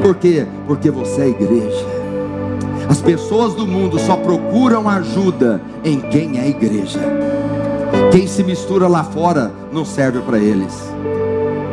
[0.05, 0.45] Por quê?
[0.67, 1.83] Porque você é igreja.
[2.87, 6.99] As pessoas do mundo só procuram ajuda em quem é igreja.
[8.11, 10.79] Quem se mistura lá fora não serve para eles.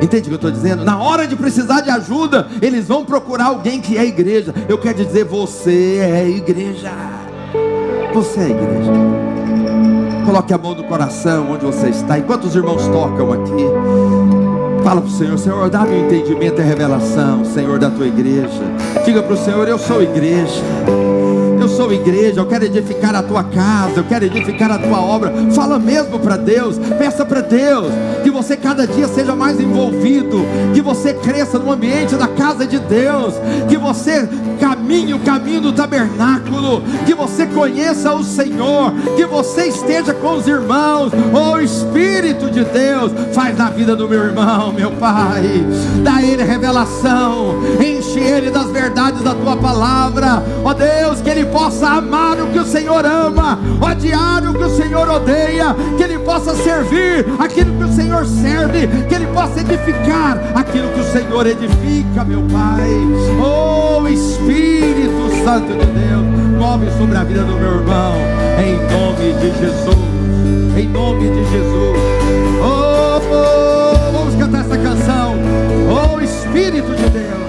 [0.00, 0.82] Entende o que eu estou dizendo?
[0.82, 4.54] Na hora de precisar de ajuda, eles vão procurar alguém que é igreja.
[4.66, 6.90] Eu quero dizer, você é igreja.
[8.14, 8.92] Você é igreja.
[10.24, 12.18] Coloque a mão no coração onde você está.
[12.18, 14.41] Enquanto os irmãos tocam aqui,
[14.82, 18.62] fala para o Senhor: Senhor, dá-me um entendimento e revelação, Senhor, da tua igreja.
[19.04, 20.62] Diga para o Senhor: Eu sou igreja
[21.62, 25.32] eu sou igreja, eu quero edificar a tua casa, eu quero edificar a tua obra.
[25.54, 27.86] Fala mesmo para Deus, peça para Deus
[28.24, 32.80] que você cada dia seja mais envolvido, que você cresça no ambiente da casa de
[32.80, 33.34] Deus,
[33.68, 34.28] que você
[34.58, 40.47] caminhe o caminho do tabernáculo, que você conheça o Senhor, que você esteja com os
[40.47, 41.11] irmãos.
[41.32, 45.64] Oh Espírito de Deus, faz na vida do meu irmão, meu Pai,
[46.05, 50.45] dá ele revelação, enche ele das verdades da tua palavra.
[50.62, 54.64] Ó oh Deus, que ele possa amar o que o Senhor ama, odiar o que
[54.64, 59.61] o Senhor odeia, que ele possa servir aquilo que o Senhor serve, que ele possa
[59.61, 62.90] edificar aquilo que o Senhor edifica, meu Pai.
[63.43, 64.81] Oh Espírito
[65.44, 66.24] Santo de Deus,
[66.56, 68.14] move sobre a vida do meu irmão,
[68.58, 71.98] em nome de Jesus, em nome de Jesus.
[72.62, 75.34] Oh, oh vamos cantar essa canção.
[75.90, 77.41] Oh Espírito de Deus.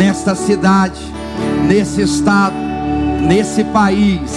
[0.00, 0.98] Nesta cidade,
[1.68, 2.54] nesse estado,
[3.20, 4.32] nesse país,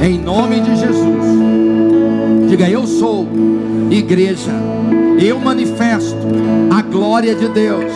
[0.00, 2.48] em nome de Jesus.
[2.48, 3.26] Diga, eu sou
[3.90, 4.52] igreja.
[5.18, 6.16] Eu manifesto
[6.70, 7.90] a glória de Deus,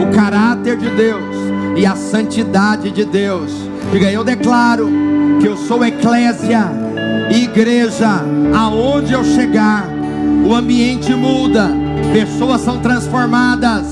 [0.00, 1.34] o caráter de Deus
[1.76, 3.50] e a santidade de Deus.
[3.90, 4.88] Diga, eu declaro
[5.40, 6.70] que eu sou eclésia,
[7.32, 8.22] igreja,
[8.56, 9.88] aonde eu chegar,
[10.48, 11.68] o ambiente muda,
[12.12, 13.86] pessoas são transformadas,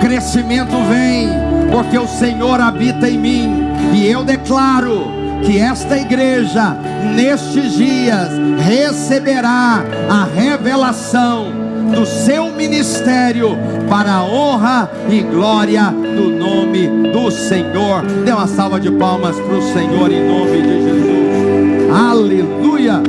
[0.00, 3.64] crescimento vem, porque o Senhor habita em mim,
[3.94, 6.76] e eu declaro que esta igreja,
[7.14, 11.60] nestes dias, receberá a revelação
[11.94, 13.56] do seu ministério
[13.88, 18.02] para a honra e glória do nome do Senhor.
[18.24, 21.90] Dê uma salva de palmas para o Senhor em nome de Jesus.
[21.92, 23.02] Aleluia!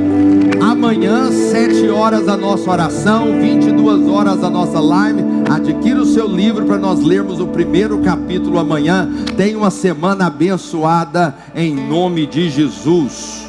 [0.61, 5.23] Amanhã, 7 horas a nossa oração, 22 horas a nossa live.
[5.51, 9.09] Adquira o seu livro para nós lermos o primeiro capítulo amanhã.
[9.35, 13.40] Tenha uma semana abençoada em nome de Jesus.